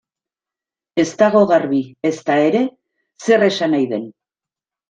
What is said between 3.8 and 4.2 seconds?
den.